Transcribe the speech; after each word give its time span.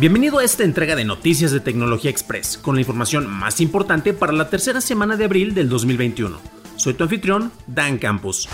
Bienvenido 0.00 0.38
a 0.38 0.44
esta 0.44 0.64
entrega 0.64 0.96
de 0.96 1.04
Noticias 1.04 1.52
de 1.52 1.60
Tecnología 1.60 2.10
Express, 2.10 2.56
con 2.56 2.74
la 2.74 2.80
información 2.80 3.26
más 3.26 3.60
importante 3.60 4.14
para 4.14 4.32
la 4.32 4.48
tercera 4.48 4.80
semana 4.80 5.18
de 5.18 5.26
abril 5.26 5.52
del 5.52 5.68
2021. 5.68 6.40
Soy 6.76 6.94
tu 6.94 7.04
anfitrión, 7.04 7.52
Dan 7.66 7.98
Campos. 7.98 8.48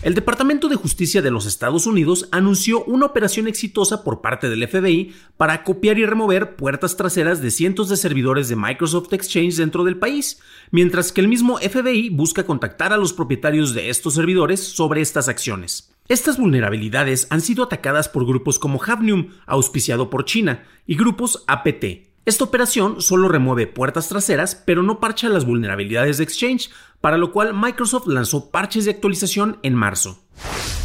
El 0.00 0.14
Departamento 0.14 0.66
de 0.70 0.76
Justicia 0.76 1.20
de 1.20 1.30
los 1.30 1.44
Estados 1.44 1.86
Unidos 1.86 2.26
anunció 2.32 2.84
una 2.84 3.04
operación 3.04 3.48
exitosa 3.48 4.02
por 4.02 4.22
parte 4.22 4.48
del 4.48 4.66
FBI 4.66 5.12
para 5.36 5.62
copiar 5.62 5.98
y 5.98 6.06
remover 6.06 6.56
puertas 6.56 6.96
traseras 6.96 7.42
de 7.42 7.50
cientos 7.50 7.90
de 7.90 7.98
servidores 7.98 8.48
de 8.48 8.56
Microsoft 8.56 9.12
Exchange 9.12 9.56
dentro 9.56 9.84
del 9.84 9.98
país, 9.98 10.40
mientras 10.70 11.12
que 11.12 11.20
el 11.20 11.28
mismo 11.28 11.58
FBI 11.58 12.08
busca 12.08 12.46
contactar 12.46 12.94
a 12.94 12.96
los 12.96 13.12
propietarios 13.12 13.74
de 13.74 13.90
estos 13.90 14.14
servidores 14.14 14.60
sobre 14.60 15.02
estas 15.02 15.28
acciones. 15.28 15.90
Estas 16.08 16.38
vulnerabilidades 16.38 17.26
han 17.30 17.40
sido 17.40 17.64
atacadas 17.64 18.08
por 18.08 18.26
grupos 18.26 18.58
como 18.58 18.82
Havnium, 18.82 19.28
auspiciado 19.46 20.08
por 20.08 20.24
China, 20.24 20.64
y 20.86 20.96
grupos 20.96 21.44
APT, 21.46 22.08
esta 22.28 22.44
operación 22.44 23.00
solo 23.00 23.26
remueve 23.26 23.66
puertas 23.66 24.10
traseras, 24.10 24.54
pero 24.54 24.82
no 24.82 25.00
parcha 25.00 25.30
las 25.30 25.46
vulnerabilidades 25.46 26.18
de 26.18 26.24
Exchange, 26.24 26.68
para 27.00 27.16
lo 27.16 27.32
cual 27.32 27.54
Microsoft 27.54 28.06
lanzó 28.06 28.50
parches 28.50 28.84
de 28.84 28.90
actualización 28.90 29.58
en 29.62 29.74
marzo. 29.74 30.22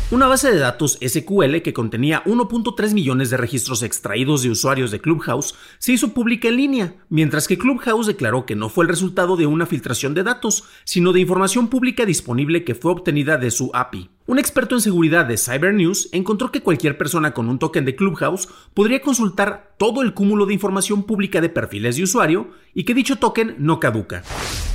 Una 0.09 0.27
base 0.27 0.49
de 0.49 0.59
datos 0.59 0.97
SQL 1.05 1.57
que 1.61 1.73
contenía 1.73 2.23
1.3 2.23 2.93
millones 2.93 3.29
de 3.29 3.35
registros 3.35 3.83
extraídos 3.83 4.41
de 4.41 4.51
usuarios 4.51 4.89
de 4.89 5.01
Clubhouse 5.01 5.53
se 5.79 5.91
hizo 5.91 6.13
pública 6.13 6.47
en 6.47 6.55
línea, 6.55 6.95
mientras 7.09 7.49
que 7.49 7.57
Clubhouse 7.57 8.07
declaró 8.07 8.45
que 8.45 8.55
no 8.55 8.69
fue 8.69 8.85
el 8.85 8.89
resultado 8.89 9.35
de 9.35 9.45
una 9.45 9.65
filtración 9.65 10.13
de 10.13 10.23
datos, 10.23 10.63
sino 10.85 11.11
de 11.11 11.19
información 11.19 11.67
pública 11.67 12.05
disponible 12.05 12.63
que 12.63 12.73
fue 12.73 12.93
obtenida 12.93 13.35
de 13.35 13.51
su 13.51 13.69
API. 13.73 14.12
Un 14.25 14.39
experto 14.39 14.75
en 14.75 14.81
seguridad 14.81 15.25
de 15.25 15.37
Cybernews 15.37 16.07
encontró 16.13 16.49
que 16.49 16.61
cualquier 16.61 16.97
persona 16.97 17.33
con 17.33 17.49
un 17.49 17.59
token 17.59 17.83
de 17.83 17.97
Clubhouse 17.97 18.47
podría 18.73 19.01
consultar 19.01 19.73
todo 19.77 20.01
el 20.01 20.13
cúmulo 20.13 20.45
de 20.45 20.53
información 20.53 21.03
pública 21.03 21.41
de 21.41 21.49
perfiles 21.49 21.97
de 21.97 22.03
usuario 22.03 22.51
y 22.73 22.85
que 22.85 22.93
dicho 22.93 23.17
token 23.17 23.55
no 23.59 23.81
caduca. 23.81 24.23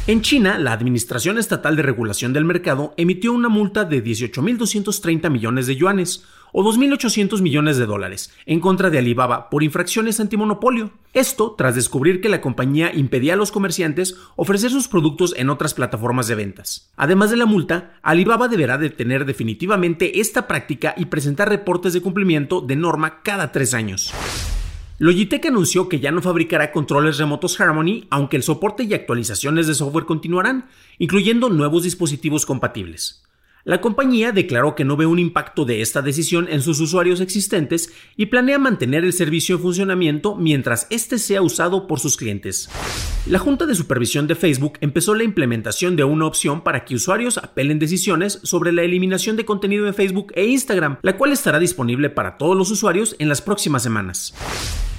En 0.07 0.21
China, 0.21 0.59
la 0.59 0.73
Administración 0.73 1.39
Estatal 1.39 1.77
de 1.77 1.83
Regulación 1.83 2.35
del 2.35 2.45
Mercado 2.45 2.93
emitió 2.99 3.33
una 3.33 3.49
multa 3.49 3.87
de 3.87 4.05
18.230 4.05 5.31
millones 5.31 5.67
de 5.67 5.77
yuanes, 5.77 6.25
o 6.53 6.65
2.800 6.65 7.41
millones 7.41 7.77
de 7.77 7.87
dólares 7.87 8.33
en 8.47 8.61
contra 8.61 8.91
de 8.91 8.99
Alibaba 8.99 9.51
por 9.51 9.63
infracciones 9.63 10.20
antimonopolio. 10.20 10.91
Esto 11.13 11.55
tras 11.57 11.75
descubrir 11.75 12.20
que 12.20 12.29
la 12.29 12.41
compañía 12.41 12.92
impedía 12.95 13.35
a 13.35 13.36
los 13.36 13.53
comerciantes 13.53 14.17
ofrecer 14.36 14.70
sus 14.70 14.89
productos 14.89 15.35
en 15.37 15.51
otras 15.51 15.75
plataformas 15.75 16.29
de 16.29 16.35
ventas. 16.35 16.91
Además 16.97 17.31
de 17.31 17.37
la 17.37 17.47
multa, 17.47 17.98
Alibaba 18.03 18.48
deberá 18.48 18.79
detener 18.79 19.25
definitivamente 19.25 20.20
esta 20.20 20.47
práctica 20.47 20.95
y 20.97 21.07
presentar 21.07 21.48
reportes 21.48 21.92
de 21.92 22.01
cumplimiento 22.01 22.61
de 22.61 22.77
norma 22.77 23.23
cada 23.23 23.53
tres 23.53 23.75
años. 23.75 24.13
Logitech 25.01 25.47
anunció 25.47 25.89
que 25.89 26.01
ya 26.01 26.11
no 26.11 26.23
fabricará 26.23 26.73
controles 26.73 27.19
remotos 27.19 27.61
Harmony, 27.61 28.08
aunque 28.11 28.37
el 28.37 28.42
soporte 28.42 28.83
y 28.83 28.95
actualizaciones 28.95 29.69
de 29.69 29.75
software 29.75 30.07
continuarán, 30.07 30.67
incluyendo 30.98 31.51
nuevos 31.51 31.85
dispositivos 31.85 32.45
compatibles. 32.45 33.23
La 33.68 33.83
compañía 33.83 34.33
declaró 34.33 34.74
que 34.74 34.86
no 34.86 34.96
ve 34.96 35.05
un 35.05 35.18
impacto 35.18 35.67
de 35.67 35.83
esta 35.83 36.01
decisión 36.01 36.48
en 36.48 36.62
sus 36.62 36.80
usuarios 36.80 37.20
existentes 37.20 37.92
y 38.17 38.24
planea 38.24 38.58
mantener 38.58 39.05
el 39.05 39.12
servicio 39.12 39.56
en 39.56 39.61
funcionamiento 39.61 40.36
mientras 40.36 40.86
este 40.89 41.18
sea 41.18 41.42
usado 41.42 41.86
por 41.86 42.01
sus 42.01 42.17
clientes. 42.17 42.70
La 43.27 43.39
Junta 43.39 43.67
de 43.67 43.74
Supervisión 43.74 44.27
de 44.27 44.36
Facebook 44.36 44.78
empezó 44.80 45.14
la 45.14 45.24
implementación 45.24 45.96
de 45.96 46.05
una 46.05 46.24
opción 46.24 46.62
para 46.62 46.86
que 46.86 46.95
usuarios 46.95 47.36
apelen 47.36 47.78
decisiones 47.78 48.40
sobre 48.42 48.73
la 48.73 48.84
eliminación 48.84 49.36
de 49.36 49.45
contenido 49.45 49.86
en 49.86 49.92
Facebook 49.92 50.33
e 50.34 50.46
Instagram, 50.46 50.96
la 51.02 51.18
cual 51.18 51.33
estará 51.33 51.58
disponible 51.58 52.08
para 52.08 52.39
todos 52.39 52.57
los 52.57 52.70
usuarios 52.70 53.17
en 53.18 53.28
las 53.28 53.42
próximas 53.42 53.83
semanas. 53.83 54.33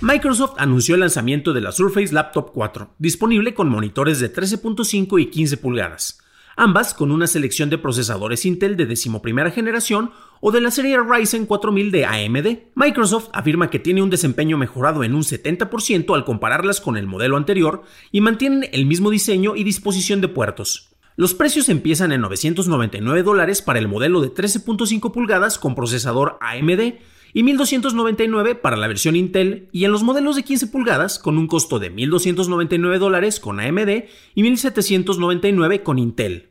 Microsoft 0.02 0.58
anunció 0.60 0.94
el 0.94 1.02
lanzamiento 1.02 1.54
de 1.54 1.62
la 1.62 1.72
Surface 1.72 2.14
Laptop 2.14 2.52
4, 2.54 2.92
disponible 3.00 3.56
con 3.56 3.68
monitores 3.68 4.20
de 4.20 4.32
13.5 4.32 5.20
y 5.20 5.26
15 5.32 5.58
pulgadas 5.58 6.20
ambas 6.60 6.94
con 6.94 7.12
una 7.12 7.26
selección 7.26 7.70
de 7.70 7.78
procesadores 7.78 8.46
Intel 8.46 8.76
de 8.76 8.86
decimoprimera 8.86 9.50
generación 9.50 10.12
o 10.42 10.52
de 10.52 10.62
la 10.62 10.72
serie 10.72 11.00
Ryzen 11.00 11.46
4000 11.46 11.92
de 11.92 12.06
AMD. 12.06 12.48
Microsoft 12.76 13.30
afirma 13.34 13.70
que 13.70 13.80
tiene 13.80 14.02
un 14.02 14.10
desempeño 14.10 14.58
mejorado 14.58 15.04
en 15.04 15.16
un 15.16 15.24
70% 15.24 16.14
al 16.14 16.26
compararlas 16.26 16.82
con 16.82 16.98
el 16.98 17.08
modelo 17.08 17.38
anterior 17.38 17.84
y 18.12 18.22
mantienen 18.22 18.70
el 18.74 18.86
mismo 18.86 19.10
diseño 19.10 19.56
y 19.56 19.64
disposición 19.64 20.20
de 20.20 20.28
puertos. 20.28 20.90
Los 21.16 21.34
precios 21.34 21.70
empiezan 21.70 22.12
en 22.12 22.22
999 22.22 23.24
dólares 23.24 23.62
para 23.62 23.80
el 23.80 23.88
modelo 23.88 24.22
de 24.22 24.30
13.5 24.30 25.12
pulgadas 25.12 25.60
con 25.60 25.76
procesador 25.76 26.38
AMD 26.42 27.00
y 27.34 27.44
1299 27.44 28.56
para 28.56 28.78
la 28.78 28.88
versión 28.88 29.16
Intel 29.16 29.70
y 29.72 29.86
en 29.86 29.92
los 29.92 30.04
modelos 30.04 30.36
de 30.36 30.44
15 30.44 30.68
pulgadas 30.68 31.20
con 31.20 31.38
un 31.38 31.48
costo 31.48 31.80
de 31.80 31.90
1299 31.90 33.00
dólares 33.00 33.40
con 33.40 33.60
AMD 33.60 34.06
y 34.36 34.42
1799 34.42 35.84
con 35.84 36.00
Intel. 36.00 36.50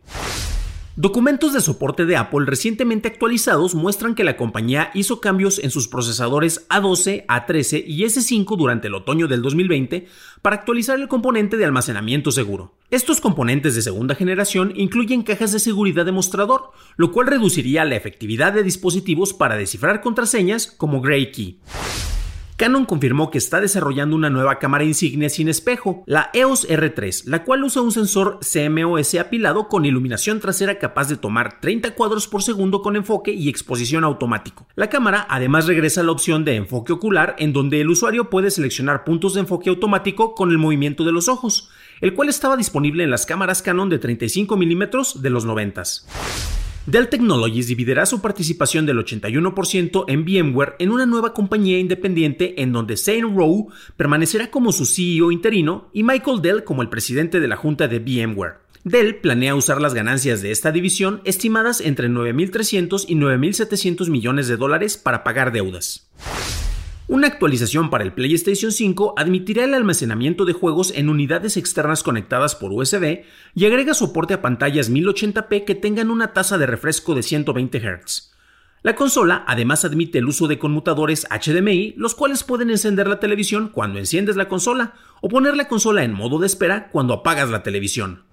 Documentos 1.00 1.52
de 1.52 1.60
soporte 1.60 2.06
de 2.06 2.16
Apple 2.16 2.44
recientemente 2.44 3.06
actualizados 3.06 3.76
muestran 3.76 4.16
que 4.16 4.24
la 4.24 4.36
compañía 4.36 4.90
hizo 4.94 5.20
cambios 5.20 5.60
en 5.60 5.70
sus 5.70 5.86
procesadores 5.86 6.66
A12, 6.70 7.24
A13 7.26 7.84
y 7.86 8.02
S5 8.02 8.56
durante 8.56 8.88
el 8.88 8.94
otoño 8.94 9.28
del 9.28 9.40
2020 9.40 10.08
para 10.42 10.56
actualizar 10.56 10.98
el 10.98 11.06
componente 11.06 11.56
de 11.56 11.64
almacenamiento 11.64 12.32
seguro. 12.32 12.74
Estos 12.90 13.20
componentes 13.20 13.76
de 13.76 13.82
segunda 13.82 14.16
generación 14.16 14.72
incluyen 14.74 15.22
cajas 15.22 15.52
de 15.52 15.60
seguridad 15.60 16.04
de 16.04 16.10
mostrador, 16.10 16.72
lo 16.96 17.12
cual 17.12 17.28
reduciría 17.28 17.84
la 17.84 17.94
efectividad 17.94 18.52
de 18.52 18.64
dispositivos 18.64 19.32
para 19.32 19.56
descifrar 19.56 20.00
contraseñas 20.00 20.66
como 20.66 21.00
Gray 21.00 21.30
Key. 21.30 21.60
Canon 22.58 22.86
confirmó 22.86 23.30
que 23.30 23.38
está 23.38 23.60
desarrollando 23.60 24.16
una 24.16 24.30
nueva 24.30 24.58
cámara 24.58 24.82
insignia 24.82 25.28
sin 25.28 25.48
espejo, 25.48 26.02
la 26.06 26.28
EOS 26.34 26.68
R3, 26.68 27.26
la 27.26 27.44
cual 27.44 27.62
usa 27.62 27.82
un 27.82 27.92
sensor 27.92 28.40
CMOS 28.40 29.14
apilado 29.14 29.68
con 29.68 29.84
iluminación 29.84 30.40
trasera 30.40 30.80
capaz 30.80 31.08
de 31.08 31.16
tomar 31.16 31.60
30 31.60 31.94
cuadros 31.94 32.26
por 32.26 32.42
segundo 32.42 32.82
con 32.82 32.96
enfoque 32.96 33.30
y 33.30 33.48
exposición 33.48 34.02
automático. 34.02 34.66
La 34.74 34.90
cámara 34.90 35.24
además 35.30 35.68
regresa 35.68 36.00
a 36.00 36.04
la 36.04 36.10
opción 36.10 36.44
de 36.44 36.56
enfoque 36.56 36.92
ocular 36.92 37.36
en 37.38 37.52
donde 37.52 37.80
el 37.80 37.90
usuario 37.90 38.28
puede 38.28 38.50
seleccionar 38.50 39.04
puntos 39.04 39.34
de 39.34 39.40
enfoque 39.40 39.70
automático 39.70 40.34
con 40.34 40.50
el 40.50 40.58
movimiento 40.58 41.04
de 41.04 41.12
los 41.12 41.28
ojos, 41.28 41.70
el 42.00 42.14
cual 42.14 42.28
estaba 42.28 42.56
disponible 42.56 43.04
en 43.04 43.12
las 43.12 43.24
cámaras 43.24 43.62
Canon 43.62 43.88
de 43.88 44.00
35 44.00 44.56
mm 44.56 44.82
de 45.22 45.30
los 45.30 45.44
90. 45.44 45.84
Dell 46.88 47.10
Technologies 47.10 47.66
dividirá 47.66 48.06
su 48.06 48.22
participación 48.22 48.86
del 48.86 48.96
81% 48.96 50.06
en 50.08 50.24
VMware 50.24 50.76
en 50.78 50.90
una 50.90 51.04
nueva 51.04 51.34
compañía 51.34 51.78
independiente 51.78 52.62
en 52.62 52.72
donde 52.72 52.96
Zane 52.96 53.24
Rowe 53.24 53.66
permanecerá 53.98 54.50
como 54.50 54.72
su 54.72 54.86
CEO 54.86 55.30
interino 55.30 55.90
y 55.92 56.02
Michael 56.02 56.40
Dell 56.40 56.64
como 56.64 56.80
el 56.80 56.88
presidente 56.88 57.40
de 57.40 57.48
la 57.48 57.56
junta 57.56 57.88
de 57.88 57.98
VMware. 57.98 58.60
Dell 58.84 59.16
planea 59.16 59.54
usar 59.54 59.82
las 59.82 59.92
ganancias 59.92 60.40
de 60.40 60.50
esta 60.50 60.72
división 60.72 61.20
estimadas 61.26 61.82
entre 61.82 62.08
9.300 62.08 63.04
y 63.06 63.16
9.700 63.16 64.08
millones 64.08 64.48
de 64.48 64.56
dólares 64.56 64.96
para 64.96 65.24
pagar 65.24 65.52
deudas. 65.52 66.08
Una 67.08 67.26
actualización 67.26 67.88
para 67.88 68.04
el 68.04 68.12
PlayStation 68.12 68.70
5 68.70 69.14
admitirá 69.16 69.64
el 69.64 69.72
almacenamiento 69.72 70.44
de 70.44 70.52
juegos 70.52 70.92
en 70.94 71.08
unidades 71.08 71.56
externas 71.56 72.02
conectadas 72.02 72.54
por 72.54 72.70
USB 72.70 73.24
y 73.54 73.64
agrega 73.64 73.94
soporte 73.94 74.34
a 74.34 74.42
pantallas 74.42 74.92
1080p 74.92 75.64
que 75.64 75.74
tengan 75.74 76.10
una 76.10 76.34
tasa 76.34 76.58
de 76.58 76.66
refresco 76.66 77.14
de 77.14 77.22
120 77.22 77.80
Hz. 77.80 78.34
La 78.82 78.94
consola 78.94 79.42
además 79.46 79.86
admite 79.86 80.18
el 80.18 80.26
uso 80.26 80.48
de 80.48 80.58
conmutadores 80.58 81.26
HDMI, 81.30 81.94
los 81.96 82.14
cuales 82.14 82.44
pueden 82.44 82.68
encender 82.68 83.08
la 83.08 83.20
televisión 83.20 83.70
cuando 83.70 83.98
enciendes 83.98 84.36
la 84.36 84.48
consola 84.48 84.92
o 85.22 85.30
poner 85.30 85.56
la 85.56 85.66
consola 85.66 86.04
en 86.04 86.12
modo 86.12 86.38
de 86.38 86.46
espera 86.46 86.90
cuando 86.90 87.14
apagas 87.14 87.48
la 87.48 87.62
televisión. 87.62 88.24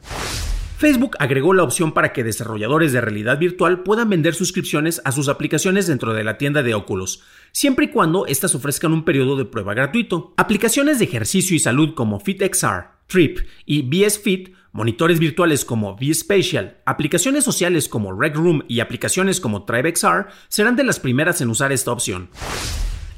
Facebook 0.77 1.15
agregó 1.19 1.53
la 1.53 1.63
opción 1.63 1.93
para 1.93 2.11
que 2.11 2.23
desarrolladores 2.23 2.91
de 2.91 2.99
realidad 2.99 3.39
virtual 3.39 3.83
puedan 3.83 4.09
vender 4.09 4.35
suscripciones 4.35 5.01
a 5.05 5.11
sus 5.11 5.29
aplicaciones 5.29 5.87
dentro 5.87 6.13
de 6.13 6.23
la 6.23 6.37
tienda 6.37 6.63
de 6.63 6.73
Oculus, 6.73 7.23
siempre 7.53 7.85
y 7.85 7.89
cuando 7.89 8.27
éstas 8.27 8.55
ofrezcan 8.55 8.91
un 8.91 9.05
periodo 9.05 9.37
de 9.37 9.45
prueba 9.45 9.73
gratuito. 9.73 10.33
Aplicaciones 10.37 10.99
de 10.99 11.05
ejercicio 11.05 11.55
y 11.55 11.59
salud 11.59 11.93
como 11.93 12.19
FitXR, 12.19 12.89
Trip 13.07 13.39
y 13.65 13.83
BS 13.83 14.19
Fit 14.19 14.55
monitores 14.75 15.19
virtuales 15.19 15.63
como 15.63 15.95
vSpatial, 15.95 16.81
aplicaciones 16.85 17.45
sociales 17.45 17.87
como 17.87 18.11
Rec 18.11 18.35
Room 18.35 18.63
y 18.67 18.81
aplicaciones 18.81 19.39
como 19.39 19.63
TribeXR 19.63 20.27
serán 20.49 20.75
de 20.75 20.83
las 20.83 20.99
primeras 20.99 21.39
en 21.39 21.49
usar 21.49 21.71
esta 21.71 21.93
opción. 21.93 22.27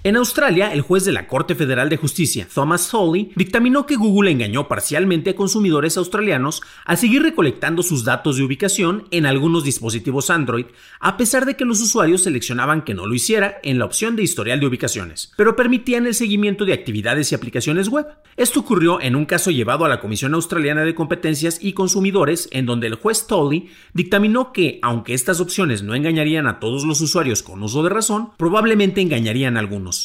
En 0.07 0.15
Australia, 0.15 0.71
el 0.71 0.79
juez 0.79 1.03
de 1.03 1.11
la 1.11 1.27
Corte 1.27 1.53
Federal 1.53 1.89
de 1.89 1.97
Justicia, 1.97 2.47
Thomas 2.53 2.89
Hawley, 2.93 3.33
dictaminó 3.35 3.85
que 3.85 3.97
Google 3.97 4.31
engañó 4.31 4.69
parcialmente 4.69 5.31
a 5.31 5.35
consumidores 5.35 5.97
australianos 5.97 6.61
al 6.85 6.97
seguir 6.97 7.23
recolectando 7.23 7.83
sus 7.83 8.05
datos 8.05 8.37
de 8.37 8.43
ubicación 8.43 9.09
en 9.11 9.25
algunos 9.25 9.65
dispositivos 9.65 10.29
Android, 10.29 10.67
a 11.01 11.17
pesar 11.17 11.45
de 11.45 11.57
que 11.57 11.65
los 11.65 11.81
usuarios 11.81 12.23
seleccionaban 12.23 12.83
que 12.83 12.93
no 12.93 13.05
lo 13.05 13.13
hiciera 13.15 13.57
en 13.63 13.79
la 13.79 13.83
opción 13.83 14.15
de 14.15 14.23
historial 14.23 14.61
de 14.61 14.67
ubicaciones, 14.67 15.33
pero 15.35 15.57
permitían 15.57 16.07
el 16.07 16.15
seguimiento 16.15 16.63
de 16.63 16.71
actividades 16.71 17.33
y 17.33 17.35
aplicaciones 17.35 17.89
web. 17.89 18.05
Esto 18.37 18.61
ocurrió 18.61 19.01
en 19.01 19.13
un 19.13 19.25
caso 19.25 19.51
llevado 19.51 19.83
a 19.83 19.89
la 19.89 19.99
Comisión 19.99 20.33
Australiana 20.35 20.85
de 20.85 20.95
Competencias 20.95 21.59
y 21.61 21.73
Consumidores, 21.73 22.47
en 22.53 22.65
donde 22.65 22.87
el 22.87 22.95
juez 22.95 23.27
Hawley 23.29 23.67
dictaminó 23.91 24.53
que, 24.53 24.79
aunque 24.83 25.13
estas 25.13 25.41
opciones 25.41 25.83
no 25.83 25.95
engañarían 25.95 26.47
a 26.47 26.61
todos 26.61 26.85
los 26.85 27.01
usuarios 27.01 27.43
con 27.43 27.61
uso 27.61 27.83
de 27.83 27.89
razón, 27.89 28.29
probablemente 28.37 29.01
engañarían 29.01 29.57
a 29.57 29.59
algunos. 29.59 29.96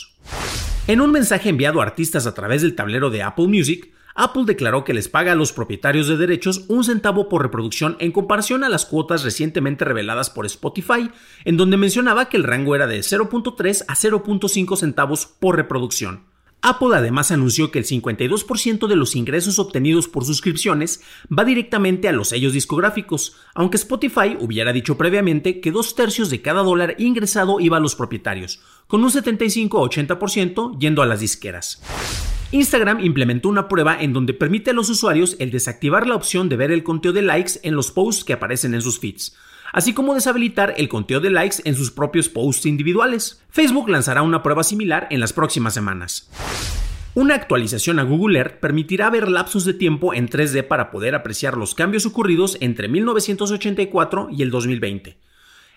En 0.88 1.00
un 1.00 1.12
mensaje 1.12 1.48
enviado 1.48 1.80
a 1.80 1.84
artistas 1.84 2.26
a 2.26 2.34
través 2.34 2.60
del 2.60 2.74
tablero 2.74 3.08
de 3.08 3.22
Apple 3.22 3.46
Music, 3.46 3.92
Apple 4.16 4.42
declaró 4.44 4.82
que 4.82 4.92
les 4.92 5.08
paga 5.08 5.30
a 5.30 5.36
los 5.36 5.52
propietarios 5.52 6.08
de 6.08 6.16
derechos 6.16 6.64
un 6.66 6.82
centavo 6.82 7.28
por 7.28 7.40
reproducción 7.42 7.96
en 8.00 8.10
comparación 8.10 8.64
a 8.64 8.68
las 8.68 8.84
cuotas 8.84 9.22
recientemente 9.22 9.84
reveladas 9.84 10.28
por 10.28 10.44
Spotify, 10.44 11.08
en 11.44 11.56
donde 11.56 11.76
mencionaba 11.76 12.28
que 12.28 12.36
el 12.36 12.42
rango 12.42 12.74
era 12.74 12.88
de 12.88 12.98
0.3 12.98 13.84
a 13.86 13.94
0.5 13.94 14.76
centavos 14.76 15.26
por 15.26 15.54
reproducción. 15.54 16.31
Apple 16.64 16.94
además 16.94 17.32
anunció 17.32 17.72
que 17.72 17.80
el 17.80 17.84
52% 17.84 18.86
de 18.86 18.94
los 18.94 19.16
ingresos 19.16 19.58
obtenidos 19.58 20.06
por 20.06 20.24
suscripciones 20.24 21.02
va 21.36 21.44
directamente 21.44 22.08
a 22.08 22.12
los 22.12 22.28
sellos 22.28 22.52
discográficos, 22.52 23.34
aunque 23.52 23.76
Spotify 23.76 24.36
hubiera 24.38 24.72
dicho 24.72 24.96
previamente 24.96 25.60
que 25.60 25.72
dos 25.72 25.96
tercios 25.96 26.30
de 26.30 26.40
cada 26.40 26.62
dólar 26.62 26.94
ingresado 26.98 27.58
iba 27.58 27.78
a 27.78 27.80
los 27.80 27.96
propietarios, 27.96 28.60
con 28.86 29.02
un 29.02 29.10
75-80% 29.10 30.78
yendo 30.78 31.02
a 31.02 31.06
las 31.06 31.18
disqueras. 31.18 31.82
Instagram 32.52 33.00
implementó 33.00 33.48
una 33.48 33.66
prueba 33.66 34.00
en 34.00 34.12
donde 34.12 34.32
permite 34.32 34.70
a 34.70 34.74
los 34.74 34.88
usuarios 34.88 35.34
el 35.40 35.50
desactivar 35.50 36.06
la 36.06 36.14
opción 36.14 36.48
de 36.48 36.56
ver 36.56 36.70
el 36.70 36.84
conteo 36.84 37.12
de 37.12 37.22
likes 37.22 37.58
en 37.64 37.74
los 37.74 37.90
posts 37.90 38.22
que 38.22 38.34
aparecen 38.34 38.74
en 38.74 38.82
sus 38.82 39.00
feeds 39.00 39.34
así 39.72 39.92
como 39.94 40.14
deshabilitar 40.14 40.74
el 40.76 40.88
conteo 40.88 41.20
de 41.20 41.30
likes 41.30 41.56
en 41.64 41.74
sus 41.74 41.90
propios 41.90 42.28
posts 42.28 42.66
individuales. 42.66 43.42
Facebook 43.50 43.88
lanzará 43.88 44.22
una 44.22 44.42
prueba 44.42 44.62
similar 44.62 45.08
en 45.10 45.20
las 45.20 45.32
próximas 45.32 45.74
semanas. 45.74 46.30
Una 47.14 47.34
actualización 47.34 47.98
a 47.98 48.04
Google 48.04 48.38
Earth 48.38 48.60
permitirá 48.60 49.10
ver 49.10 49.28
lapsos 49.28 49.66
de 49.66 49.74
tiempo 49.74 50.14
en 50.14 50.28
3D 50.28 50.66
para 50.66 50.90
poder 50.90 51.14
apreciar 51.14 51.58
los 51.58 51.74
cambios 51.74 52.06
ocurridos 52.06 52.56
entre 52.60 52.88
1984 52.88 54.28
y 54.30 54.42
el 54.42 54.50
2020. 54.50 55.18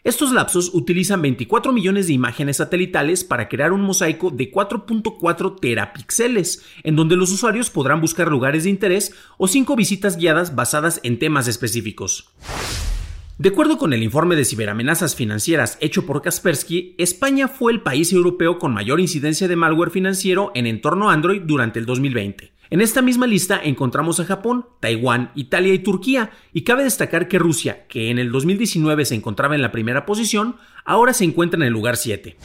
Estos 0.06 0.32
lapsos 0.32 0.70
utilizan 0.74 1.22
24 1.22 1.74
millones 1.74 2.08
de 2.08 2.14
imágenes 2.14 2.58
satelitales 2.58 3.24
para 3.24 3.50
crear 3.50 3.74
un 3.74 3.82
mosaico 3.82 4.30
de 4.30 4.52
4.4 4.52 5.60
terapíxeles, 5.60 6.64
en 6.84 6.96
donde 6.96 7.18
los 7.18 7.32
usuarios 7.32 7.72
podrán 7.72 8.02
buscar 8.02 8.30
lugares 8.30 8.66
de 8.66 8.70
interés 8.70 9.14
o 9.38 9.48
5 9.48 9.76
visitas 9.76 10.16
guiadas 10.16 10.56
basadas 10.56 11.02
en 11.04 11.18
temas 11.18 11.48
específicos. 11.48 12.32
De 13.38 13.50
acuerdo 13.50 13.78
con 13.78 13.92
el 13.92 14.02
informe 14.02 14.38
de 14.38 14.46
ciberamenazas 14.46 15.14
financieras 15.14 15.78
hecho 15.82 16.06
por 16.06 16.22
Kaspersky, 16.22 16.96
España 16.98 17.50
fue 17.50 17.74
el 17.74 17.82
país 17.82 18.14
europeo 18.14 18.60
con 18.60 18.74
mayor 18.74 19.02
incidencia 19.02 19.50
de 19.50 19.58
malware 19.58 19.92
financiero 19.92 20.54
en 20.56 20.68
entorno 20.68 21.10
Android 21.10 21.42
durante 21.42 21.78
el 21.80 21.86
2020. 21.86 22.54
En 22.70 22.80
esta 22.80 23.02
misma 23.02 23.28
lista 23.28 23.60
encontramos 23.62 24.22
a 24.22 24.26
Japón, 24.26 24.68
Taiwán, 24.80 25.32
Italia 25.36 25.74
y 25.74 25.80
Turquía, 25.80 26.32
y 26.54 26.62
cabe 26.62 26.86
destacar 26.86 27.28
que 27.28 27.38
Rusia, 27.38 27.86
que 27.90 28.10
en 28.10 28.20
el 28.20 28.32
2019 28.32 29.04
se 29.04 29.16
encontraba 29.16 29.54
en 29.54 29.62
la 29.62 29.74
primera 29.74 30.06
posición, 30.06 30.56
ahora 30.86 31.12
se 31.12 31.26
encuentra 31.26 31.58
en 31.58 31.64
el 31.64 31.74
lugar 31.74 31.98
7. 31.98 32.38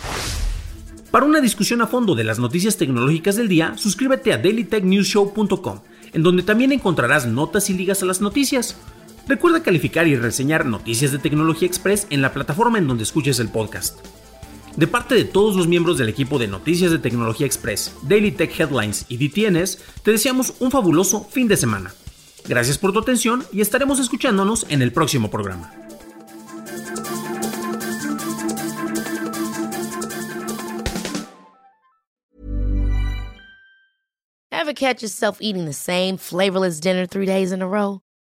Para 1.12 1.24
una 1.24 1.40
discusión 1.40 1.82
a 1.82 1.86
fondo 1.86 2.16
de 2.16 2.24
las 2.24 2.40
noticias 2.40 2.76
tecnológicas 2.76 3.36
del 3.36 3.46
día, 3.46 3.74
suscríbete 3.76 4.32
a 4.32 4.38
dailytechnewsshow.com, 4.38 5.80
en 6.12 6.22
donde 6.24 6.42
también 6.42 6.72
encontrarás 6.72 7.28
notas 7.28 7.70
y 7.70 7.74
ligas 7.74 8.02
a 8.02 8.06
las 8.06 8.20
noticias. 8.20 8.76
Recuerda 9.30 9.62
calificar 9.62 10.08
y 10.08 10.16
reseñar 10.16 10.66
Noticias 10.66 11.12
de 11.12 11.20
Tecnología 11.20 11.68
Express 11.68 12.08
en 12.10 12.20
la 12.20 12.32
plataforma 12.32 12.78
en 12.78 12.88
donde 12.88 13.04
escuches 13.04 13.38
el 13.38 13.48
podcast. 13.48 14.04
De 14.74 14.88
parte 14.88 15.14
de 15.14 15.24
todos 15.24 15.54
los 15.54 15.68
miembros 15.68 15.98
del 15.98 16.08
equipo 16.08 16.36
de 16.40 16.48
Noticias 16.48 16.90
de 16.90 16.98
Tecnología 16.98 17.46
Express, 17.46 17.94
Daily 18.02 18.32
Tech 18.32 18.50
Headlines 18.58 19.06
y 19.08 19.18
DTNS, 19.18 19.78
te 20.02 20.10
deseamos 20.10 20.54
un 20.58 20.72
fabuloso 20.72 21.22
fin 21.30 21.46
de 21.46 21.56
semana. 21.56 21.94
Gracias 22.48 22.76
por 22.76 22.92
tu 22.92 22.98
atención 22.98 23.44
y 23.52 23.60
estaremos 23.60 24.00
escuchándonos 24.00 24.66
en 24.68 24.82
el 24.82 24.92
próximo 24.92 25.30
programa. 25.30 25.72
Ever 34.50 34.74
catch 34.74 35.02
yourself 35.02 35.38
eating 35.40 35.66
the 35.66 35.72
same 35.72 36.16
flavorless 36.16 36.80
dinner 36.80 37.06
three 37.06 37.26
days 37.26 37.52
in 37.52 37.62
a 37.62 37.68
row? 37.68 38.00